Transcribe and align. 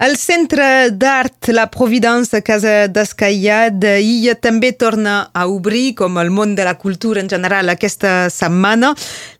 El 0.00 0.16
Centre 0.16 0.88
d'Art 0.96 1.50
La 1.52 1.66
Providence 1.68 2.32
a 2.32 2.40
Casa 2.40 2.86
d'Escaiat 2.88 3.84
i 4.00 4.30
també 4.40 4.70
torna 4.72 5.26
a 5.36 5.42
obrir, 5.44 5.90
com 5.98 6.16
el 6.16 6.30
món 6.32 6.54
de 6.56 6.64
la 6.64 6.78
cultura 6.80 7.20
en 7.20 7.28
general, 7.28 7.68
aquesta 7.68 8.30
setmana. 8.32 8.94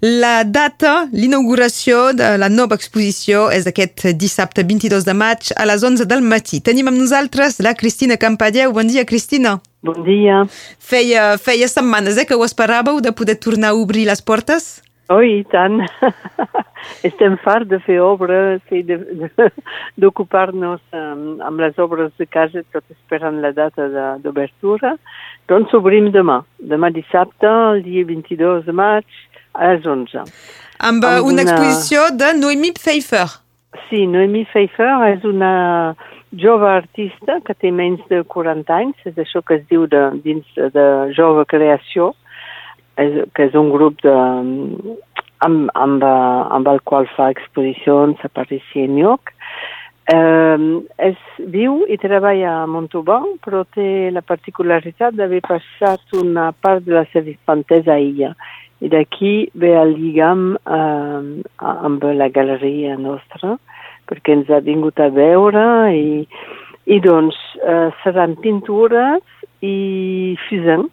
La 0.05 0.45
data, 0.45 1.07
l'inauguració 1.17 2.11
de 2.13 2.35
la 2.37 2.51
nova 2.53 2.77
exposició 2.77 3.47
és 3.49 3.65
aquest 3.73 4.11
dissabte 4.21 4.67
22 4.69 5.09
de 5.09 5.17
maig 5.17 5.49
a 5.57 5.65
les 5.65 5.81
11 5.81 6.05
del 6.05 6.21
matí. 6.21 6.61
Tenim 6.61 6.93
amb 6.93 7.01
nosaltres 7.01 7.57
la 7.65 7.73
Cristina 7.73 8.21
Campadeu. 8.21 8.77
Bon 8.77 8.85
dia, 8.85 9.07
Cristina. 9.09 9.57
Bon 9.81 10.05
dia. 10.05 10.43
Feia, 10.77 11.39
feia 11.41 11.73
setmanes 11.73 12.21
eh, 12.21 12.29
que 12.29 12.37
ho 12.37 12.45
esperàveu 12.45 13.01
de 13.01 13.17
poder 13.17 13.41
tornar 13.41 13.73
a 13.73 13.81
obrir 13.81 14.05
les 14.13 14.21
portes? 14.21 14.83
Oh, 15.11 15.19
i 15.27 15.43
tant. 15.51 15.81
Estem 17.09 17.35
farts 17.43 17.67
de 17.73 17.81
fer 17.83 17.99
obres 18.05 18.63
i 18.71 18.85
d'ocupar-nos 19.99 20.81
amb, 20.95 21.43
amb 21.43 21.63
les 21.65 21.81
obres 21.83 22.13
de 22.21 22.29
casa, 22.31 22.63
tot 22.71 22.85
esperant 22.95 23.41
la 23.43 23.51
data 23.57 23.89
d'obertura. 24.23 24.95
Doncs 25.51 25.75
obrim 25.75 26.13
demà, 26.15 26.41
demà 26.63 26.93
dissabte, 26.95 27.51
el 27.73 27.83
dia 27.89 28.07
22 28.07 28.65
de 28.69 28.77
maig, 28.77 29.19
a 29.59 29.73
les 29.73 29.87
11. 29.87 30.23
Amb, 30.23 30.31
amb 30.79 31.05
una, 31.05 31.19
una 31.27 31.43
exposició 31.43 32.07
de 32.15 32.31
Noemi 32.39 32.71
Pfeiffer. 32.79 33.27
Sí, 33.89 34.07
Noemi 34.07 34.45
Pfeiffer 34.47 34.93
és 35.11 35.27
una 35.27 35.53
jove 36.39 36.71
artista 36.71 37.41
que 37.47 37.59
té 37.59 37.75
menys 37.75 38.07
de 38.11 38.23
40 38.31 38.79
anys, 38.79 39.03
és 39.11 39.19
això 39.19 39.43
que 39.43 39.59
es 39.59 39.67
diu 39.71 39.91
de, 39.91 40.07
dins 40.23 40.47
de 40.55 40.87
jove 41.19 41.45
creació, 41.51 42.13
és, 42.99 43.21
que 43.35 43.47
és 43.49 43.55
un 43.59 43.71
grup 43.71 44.01
de, 44.03 44.17
amb, 45.47 45.71
amb, 45.75 46.05
amb 46.05 46.69
el 46.69 46.81
qual 46.85 47.09
fa 47.17 47.31
exposicions 47.33 48.21
a 48.25 48.33
París 48.33 48.65
i 48.75 48.87
enlloc. 48.87 49.33
Eh, 50.11 50.59
és 51.07 51.19
viu 51.53 51.85
i 51.87 51.99
treballa 52.03 52.63
a 52.63 52.67
Montauban, 52.67 53.37
però 53.45 53.63
té 53.77 54.11
la 54.11 54.25
particularitat 54.27 55.15
d'haver 55.15 55.43
passat 55.47 56.17
una 56.19 56.51
part 56.53 56.83
de 56.87 56.97
la 56.97 57.05
seva 57.13 57.31
infantesa 57.31 57.95
a 57.95 58.03
illa. 58.03 58.35
I 58.81 58.89
d'aquí 58.89 59.51
ve 59.55 59.75
el 59.77 59.95
lligam 59.99 60.55
eh, 60.57 61.21
amb 61.61 62.07
la 62.17 62.31
galeria 62.33 62.97
nostra, 62.99 63.59
perquè 64.09 64.35
ens 64.35 64.51
ha 64.51 64.63
vingut 64.65 64.99
a 64.99 65.11
veure 65.15 65.63
i, 65.95 66.25
i 66.91 66.99
doncs 67.05 67.37
eh, 67.61 67.91
seran 68.03 68.35
pintures 68.43 69.23
i 69.63 70.35
fusen, 70.49 70.89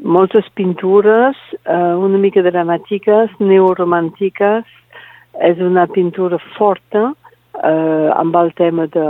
moltes 0.00 0.48
pintures, 0.54 1.36
eh, 1.64 1.94
una 1.94 2.18
mica 2.18 2.42
dramàtiques, 2.42 3.34
neoromàntiques. 3.40 4.64
És 5.32 5.60
una 5.64 5.86
pintura 5.88 6.36
forta 6.58 7.14
eh, 7.62 8.08
amb 8.14 8.36
el 8.36 8.52
tema 8.52 8.86
de 8.86 9.04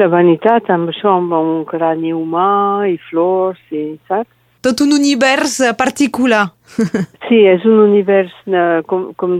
la 0.00 0.08
vanitat, 0.08 0.70
amb 0.72 0.92
això, 0.92 1.16
amb 1.20 1.34
un 1.36 1.64
crani 1.68 2.12
humà 2.16 2.88
i 2.88 2.96
flors, 3.10 3.60
i, 3.70 3.98
saps? 4.08 4.30
Tot 4.64 4.80
un 4.82 4.96
univers 4.96 5.60
eh, 5.60 5.72
particular. 5.78 6.46
sí, 7.28 7.42
és 7.46 7.64
un 7.68 7.82
univers, 7.84 8.32
eh, 8.48 8.80
com, 8.88 9.10
com, 9.20 9.38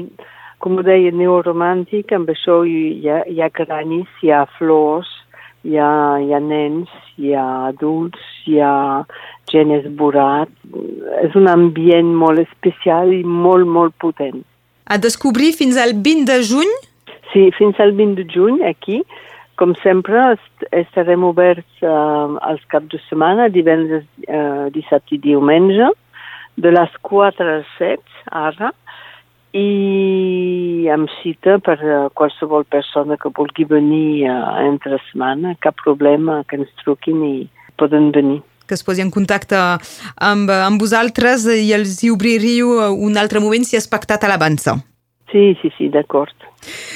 com 0.63 0.79
ho 0.79 0.85
deia, 0.87 1.13
neoromàntic, 1.17 2.13
amb 2.15 2.31
això 2.33 2.61
hi 2.69 3.09
ha, 3.11 3.23
hi 3.27 3.41
ha 3.43 3.51
cranis, 3.51 4.11
hi 4.23 4.31
ha 4.31 4.45
flors, 4.59 5.11
hi 5.67 5.81
ha, 5.83 5.91
hi 6.23 6.31
ha 6.37 6.41
nens, 6.43 6.93
hi 7.19 7.35
ha 7.35 7.47
adults, 7.73 8.23
hi 8.47 8.61
ha 8.63 8.77
gent 9.52 9.72
esborat. 9.77 10.50
És 11.22 11.36
un 11.39 11.48
ambient 11.50 12.12
molt 12.19 12.42
especial 12.42 13.12
i 13.14 13.22
molt, 13.25 13.66
molt 13.66 13.97
potent. 14.02 14.42
A 14.86 14.98
descobrir 15.02 15.52
fins 15.58 15.78
al 15.83 15.97
20 15.98 16.28
de 16.30 16.41
juny? 16.47 16.75
Sí, 17.33 17.48
fins 17.58 17.78
al 17.83 17.92
20 17.97 18.22
de 18.22 18.27
juny 18.30 18.62
aquí. 18.69 19.02
Com 19.56 19.72
sempre, 19.80 20.36
estarem 20.77 21.24
oberts 21.24 21.83
uh, 21.83 22.36
als 22.44 22.62
caps 22.69 22.91
de 22.92 23.00
setmana, 23.08 23.48
divendres, 23.48 24.05
uh, 24.28 24.69
dissabte 24.74 25.17
i 25.17 25.22
diumenge, 25.22 25.89
de 26.61 26.72
les 26.72 26.92
4 27.08 27.45
a 27.45 27.55
les 27.55 27.70
7, 27.79 28.18
ara, 28.36 28.70
i 29.56 30.89
amb 30.92 31.08
cita 31.23 31.56
per 31.64 31.79
uh, 31.80 31.95
qualsevol 32.12 32.67
persona 32.68 33.17
que 33.17 33.33
vulgui 33.39 33.64
venir 33.70 34.29
uh, 34.29 34.61
entre 34.67 35.01
setmana, 35.08 35.56
cap 35.64 35.80
problema, 35.80 36.42
que 36.45 36.61
ens 36.61 36.73
truquin 36.83 37.24
i 37.24 37.36
poden 37.80 38.12
venir 38.12 38.42
que 38.67 38.75
es 38.75 38.85
posi 38.87 39.05
en 39.05 39.13
contacte 39.15 39.57
amb, 39.57 40.51
amb 40.51 40.83
vosaltres 40.83 41.47
i 41.47 41.73
els 41.77 42.03
hi 42.03 42.13
obriríeu 42.13 42.75
un 42.93 43.17
altre 43.17 43.41
moment 43.41 43.65
si 43.65 43.79
és 43.79 43.89
pactat 43.89 44.25
a 44.25 44.33
l'avança. 44.33 44.77
Sí, 45.33 45.57
sí, 45.61 45.73
sí, 45.77 45.89
d'acord. 45.91 46.35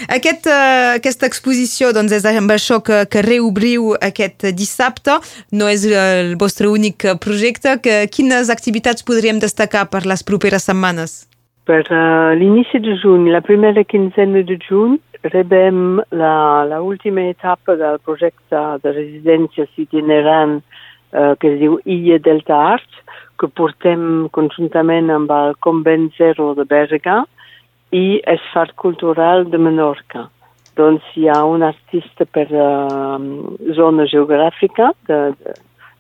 Aquest, 0.09 0.47
uh, 0.47 0.95
aquesta 0.97 1.27
exposició 1.27 1.91
doncs, 1.95 2.15
és 2.15 2.27
amb 2.31 2.53
això 2.55 2.79
que, 2.87 3.03
que 3.11 3.25
reobriu 3.27 3.91
aquest 4.01 4.47
dissabte. 4.57 5.19
No 5.53 5.69
és 5.71 5.85
el 5.87 6.37
vostre 6.39 6.71
únic 6.71 7.07
projecte. 7.23 7.77
Que, 7.83 8.05
quines 8.13 8.51
activitats 8.55 9.07
podríem 9.07 9.43
destacar 9.43 9.89
per 9.91 10.07
les 10.07 10.23
properes 10.27 10.69
setmanes? 10.71 11.25
Per 11.67 11.83
uh, 11.91 12.33
l'inici 12.39 12.81
de 12.83 12.97
juny, 13.03 13.29
la 13.35 13.43
primera 13.45 13.83
quinzena 13.85 14.43
de 14.47 14.59
juny, 14.63 14.99
rebem 15.23 16.01
la, 16.11 16.81
última 16.81 17.29
etapa 17.29 17.77
del 17.77 17.99
projecte 18.01 18.61
de 18.83 18.93
residències 18.93 19.69
itinerant 19.77 20.63
eh, 21.13 21.35
que 21.41 21.55
es 21.55 21.61
diu 21.61 21.79
Illa 21.85 22.19
Delta 22.23 22.57
Arts, 22.75 23.01
que 23.41 23.49
portem 23.49 24.29
conjuntament 24.37 25.11
amb 25.13 25.31
el 25.33 25.55
Convent 25.65 26.11
Zero 26.19 26.53
de 26.59 26.67
Berga 26.69 27.23
i 27.97 28.21
el 28.29 28.41
Fart 28.51 28.77
Cultural 28.77 29.47
de 29.51 29.59
Menorca. 29.59 30.29
Doncs 30.77 31.07
hi 31.17 31.27
ha 31.29 31.41
un 31.49 31.65
artista 31.67 32.27
per 32.37 32.47
uh, 32.53 33.17
zona 33.77 34.07
geogràfica 34.13 34.93
de, 35.09 35.19
de, 35.41 35.57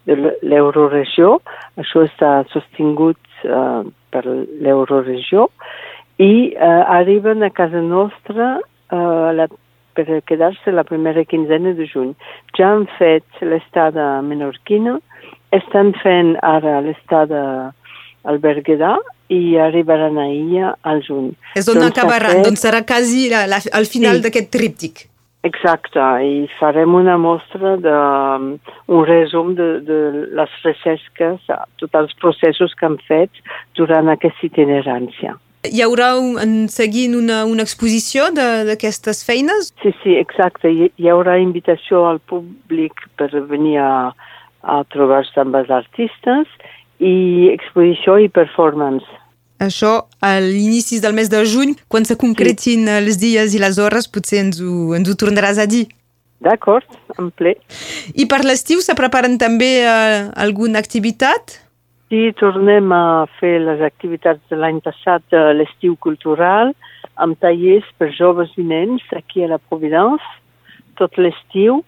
de 0.06 0.34
l'euroregió, 0.47 1.38
això 1.81 2.04
està 2.06 2.31
sostingut 2.53 3.19
uh, 3.48 3.82
per 4.12 4.22
l'euroregió, 4.28 5.48
i 6.21 6.53
uh, 6.53 6.84
arriben 7.00 7.42
a 7.42 7.50
casa 7.50 7.82
nostra 7.82 8.53
uh, 8.60 9.28
la 9.34 9.48
per 9.95 10.23
quedar-se 10.28 10.73
la 10.73 10.84
primera 10.84 11.25
quinzena 11.25 11.75
de 11.78 11.87
juny. 11.91 12.15
Ja 12.59 12.73
han 12.75 12.87
fet 12.99 13.43
l'estada 13.43 14.21
menorquina, 14.27 14.99
estan 15.56 15.93
fent 16.03 16.37
ara 16.47 16.78
l'estada 16.84 17.43
al 18.25 18.39
Berguedà 18.39 18.97
i 19.33 19.56
arribaran 19.59 20.19
a 20.19 20.27
Illa 20.28 20.75
al 20.83 21.05
juny. 21.06 21.31
És 21.56 21.69
on 21.71 21.78
doncs 21.81 21.95
acabaran, 21.95 22.41
fet... 22.41 22.49
doncs 22.49 22.67
serà 22.67 22.83
quasi 22.87 23.28
la, 23.33 23.47
la, 23.51 23.62
al 23.73 23.89
final 23.89 24.21
sí. 24.21 24.27
d'aquest 24.27 24.51
tríptic. 24.53 25.06
Exacte, 25.47 26.03
i 26.21 26.49
farem 26.59 26.93
una 26.99 27.17
mostra 27.17 27.78
de 27.81 27.93
un 28.93 29.07
resum 29.09 29.55
de, 29.57 29.69
de 29.87 30.01
les 30.37 30.57
recerques, 30.67 31.47
tots 31.81 32.01
els 32.03 32.12
processos 32.21 32.75
que 32.77 32.91
han 32.91 32.99
fet 33.07 33.41
durant 33.78 34.12
aquesta 34.12 34.51
itinerància. 34.51 35.39
Hi 35.69 35.82
haurà 35.84 36.15
un, 36.16 36.69
seguint 36.72 37.12
una, 37.19 37.43
una 37.44 37.65
exposició 37.66 38.31
d'aquestes 38.32 39.21
feines? 39.28 39.75
Sí, 39.82 39.93
sí, 40.03 40.16
exacte. 40.16 40.71
Hi, 40.72 40.88
hi 40.97 41.10
haurà 41.12 41.37
invitació 41.37 42.06
al 42.09 42.21
públic 42.32 43.04
per 43.21 43.28
venir 43.50 43.76
a, 43.84 43.93
a 44.65 44.81
trobar-se 44.94 45.43
amb 45.43 45.59
els 45.60 45.69
artistes 45.69 46.48
i 46.97 47.50
exposició 47.53 48.16
i 48.25 48.31
performance. 48.32 49.04
Això 49.60 49.93
a 50.25 50.38
l'inici 50.41 51.03
del 51.04 51.12
mes 51.12 51.28
de 51.28 51.44
juny, 51.44 51.75
quan 51.92 52.09
se 52.09 52.16
concretin 52.16 52.88
sí. 52.88 52.97
els 52.97 53.21
dies 53.21 53.53
i 53.53 53.60
les 53.60 53.77
hores, 53.77 54.09
potser 54.09 54.41
ens 54.47 54.62
ho, 54.65 54.94
ens 54.97 55.12
ho 55.12 55.16
tornaràs 55.21 55.60
a 55.60 55.69
dir. 55.69 55.84
D'acord, 56.41 56.88
en 57.21 57.28
ple. 57.37 57.53
I 58.16 58.25
per 58.25 58.41
l'estiu 58.48 58.81
se 58.81 58.97
preparen 58.97 59.37
també 59.37 59.82
uh, 59.84 60.31
alguna 60.41 60.81
activitat? 60.81 61.59
Sí, 62.10 62.32
tornem 62.34 62.91
a 62.91 63.28
fer 63.38 63.60
les 63.62 63.78
activitats 63.87 64.41
de 64.50 64.56
l'any 64.59 64.81
passat 64.82 65.22
de 65.31 65.43
l'estiu 65.54 65.93
cultural 66.06 66.72
amb 67.22 67.38
tallers 67.38 67.87
per 68.03 68.09
joves 68.16 68.50
i 68.59 68.65
nens 68.66 69.04
aquí 69.15 69.44
a 69.44 69.50
la 69.53 69.60
Providence 69.62 70.26
tot 70.98 71.15
l'estiu 71.22 71.78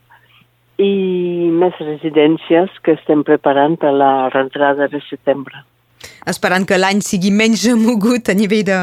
i 0.78 1.50
més 1.64 1.74
residències 1.82 2.78
que 2.86 2.94
estem 3.00 3.26
preparant 3.26 3.74
per 3.82 3.90
la 3.98 4.12
rentrada 4.30 4.86
de 4.94 5.02
setembre 5.08 5.64
esperant 6.26 6.66
que 6.68 6.78
l'any 6.78 7.02
sigui 7.04 7.32
menys 7.34 7.64
mogut 7.78 8.30
a 8.30 8.36
nivell 8.38 8.64
de, 8.68 8.78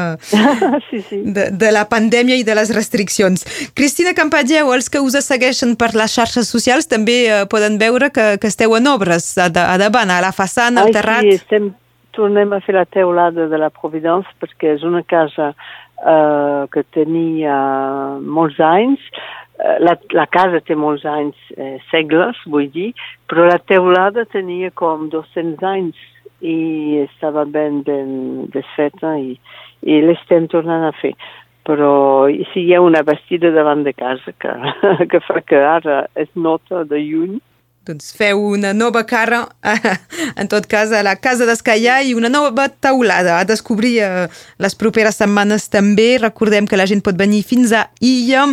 sí, 0.90 1.02
sí. 1.08 1.20
de, 1.24 1.50
de 1.56 1.72
la 1.72 1.86
pandèmia 1.90 2.38
i 2.40 2.46
de 2.46 2.56
les 2.56 2.72
restriccions. 2.76 3.44
Cristina 3.74 4.14
Campadeu, 4.16 4.72
els 4.74 4.90
que 4.92 5.02
us 5.02 5.18
segueixen 5.24 5.76
per 5.80 5.92
les 5.96 6.14
xarxes 6.14 6.50
socials 6.52 6.88
també 6.90 7.20
eh, 7.26 7.44
poden 7.50 7.78
veure 7.80 8.10
que, 8.14 8.36
que 8.40 8.50
esteu 8.50 8.76
en 8.76 8.88
obres 8.90 9.32
a, 9.38 9.48
de, 9.52 9.62
a 9.62 9.76
davant, 9.80 10.10
a 10.10 10.20
la 10.24 10.32
façana, 10.36 10.84
al 10.84 10.94
terrat. 10.94 11.26
Sí, 11.26 11.38
estem, 11.40 11.70
tornem 12.16 12.52
a 12.52 12.60
fer 12.64 12.74
la 12.76 12.86
teulada 12.86 13.48
de 13.50 13.60
la 13.60 13.70
Providence 13.74 14.28
perquè 14.42 14.74
és 14.76 14.86
una 14.86 15.02
casa 15.06 15.52
eh, 15.52 16.64
que 16.72 16.84
tenia 16.96 17.56
molts 18.20 18.60
anys, 18.60 19.02
eh, 19.60 19.76
la, 19.84 19.96
la 20.16 20.26
casa 20.30 20.62
té 20.64 20.76
molts 20.76 21.06
anys, 21.08 21.38
eh, 21.56 21.78
segles, 21.90 22.38
vull 22.46 22.70
dir, 22.72 22.90
però 23.30 23.48
la 23.48 23.60
teulada 23.62 24.26
tenia 24.32 24.72
com 24.74 25.08
200 25.12 25.68
anys 25.74 26.08
i 26.40 27.00
estava 27.04 27.44
ben, 27.44 27.82
ben 27.86 28.48
desfeta 28.54 29.16
i, 29.18 29.36
i 29.82 30.00
l'estem 30.04 30.48
tornant 30.48 30.88
a 30.88 30.92
fer. 31.02 31.14
però 31.68 32.26
si 32.50 32.64
hi 32.64 32.72
ha 32.74 32.80
una 32.80 33.02
vestida 33.06 33.50
davant 33.52 33.84
de 33.84 33.92
casa 33.92 34.32
que, 34.42 34.52
que 35.10 35.20
fa 35.20 35.40
que 35.44 35.60
ara 35.60 36.06
es 36.16 36.28
nota 36.34 36.84
de 36.84 36.98
lluny, 36.98 37.36
doncs 37.88 38.12
feu 38.12 38.42
una 38.52 38.72
nova 38.76 39.02
cara, 39.08 39.46
en 40.40 40.48
tot 40.52 40.66
cas, 40.68 40.92
a 40.92 41.00
la 41.04 41.14
Casa 41.16 41.46
d'Escaià 41.48 42.00
i 42.04 42.12
una 42.14 42.28
nova 42.28 42.68
taulada 42.68 43.38
a 43.38 43.46
descobrir 43.48 43.94
eh, 44.04 44.26
les 44.60 44.76
properes 44.76 45.16
setmanes 45.20 45.68
també. 45.72 46.18
Recordem 46.20 46.68
que 46.68 46.78
la 46.78 46.86
gent 46.90 47.00
pot 47.04 47.16
venir 47.16 47.40
fins 47.48 47.72
a 47.72 47.86
Illa 48.04 48.44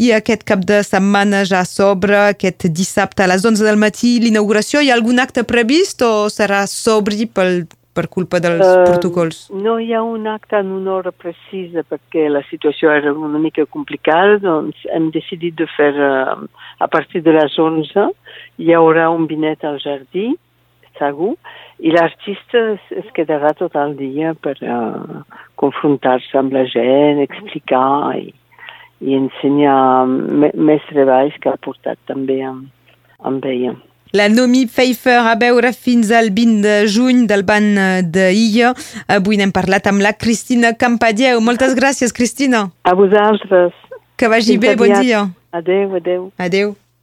i 0.00 0.12
aquest 0.16 0.46
cap 0.48 0.64
de 0.66 0.80
setmana 0.86 1.44
ja 1.48 1.60
s'obre 1.68 2.30
aquest 2.30 2.70
dissabte 2.72 3.24
a 3.24 3.28
les 3.30 3.44
11 3.44 3.68
del 3.68 3.80
matí 3.80 4.16
l'inauguració. 4.24 4.80
Hi 4.80 4.90
ha 4.90 4.96
algun 4.96 5.20
acte 5.20 5.44
previst 5.44 6.00
o 6.06 6.30
serà 6.32 6.64
sobri 6.70 7.28
pel 7.28 7.66
per 7.92 8.06
culpa 8.08 8.38
dels 8.42 8.62
uh, 8.62 8.84
protocols? 8.86 9.40
No 9.50 9.78
hi 9.82 9.92
ha 9.94 10.02
un 10.06 10.28
acte 10.30 10.60
en 10.60 10.70
una 10.74 10.94
hora 10.98 11.12
precisa 11.12 11.82
perquè 11.86 12.28
la 12.30 12.42
situació 12.50 12.92
era 12.94 13.12
una 13.12 13.40
mica 13.42 13.66
complicada, 13.66 14.38
doncs 14.42 14.84
hem 14.94 15.10
decidit 15.14 15.58
de 15.58 15.66
fer 15.76 15.90
uh, 15.96 16.36
a 16.78 16.88
partir 16.88 17.24
de 17.26 17.34
les 17.36 17.58
11 17.58 18.06
hi 18.62 18.72
haurà 18.76 19.08
un 19.10 19.26
vinet 19.30 19.64
al 19.64 19.80
jardí, 19.82 20.30
segur, 21.00 21.34
i 21.80 21.92
l'artista 21.94 22.60
es, 22.74 22.88
es 23.02 23.12
quedarà 23.16 23.54
tot 23.58 23.76
el 23.80 23.96
dia 23.98 24.34
per 24.44 24.56
uh, 24.60 25.22
confrontar-se 25.60 26.38
amb 26.38 26.54
la 26.54 26.66
gent, 26.68 27.22
explicar 27.24 28.16
i, 28.20 28.30
i 29.00 29.16
ensenyar 29.16 30.06
més 30.06 30.84
treballs 30.92 31.38
que 31.40 31.52
ha 31.52 31.60
portat 31.64 32.00
també 32.10 32.42
amb, 32.44 32.68
amb 33.24 33.46
ella. 33.48 33.74
La 34.12 34.28
Nomi 34.28 34.64
Pfeiffer 34.66 35.20
a 35.22 35.36
veure 35.38 35.70
fins 35.72 36.10
al 36.10 36.32
20 36.34 36.64
de 36.64 36.76
juny 36.90 37.26
del 37.30 37.44
ban 37.46 37.68
d'Illa. 38.10 38.72
Avui 39.06 39.38
n'hem 39.38 39.52
parlat 39.54 39.86
amb 39.86 40.02
la 40.02 40.12
Cristina 40.18 40.72
Campadieu. 40.74 41.38
Moltes 41.38 41.76
gràcies, 41.78 42.10
Cristina. 42.12 42.66
A 42.82 42.94
vosaltres. 42.98 43.70
Que 44.18 44.28
vagi 44.28 44.56
Fins 44.56 44.66
bé, 44.66 44.76
bon 44.76 44.96
dia. 44.98 45.28
Adeu, 45.54 45.94
adeu. 45.94 46.30
Adeu. 46.38 46.74